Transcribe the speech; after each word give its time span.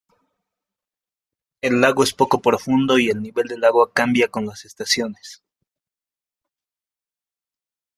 El 1.61 1.79
lago 1.79 2.01
es 2.01 2.11
poco 2.11 2.41
profundo 2.41 2.97
y 2.97 3.11
el 3.11 3.21
nivel 3.21 3.45
del 3.47 3.63
agua 3.63 3.93
cambia 3.93 4.29
con 4.29 4.47
las 4.47 4.65
estaciones. 4.65 5.43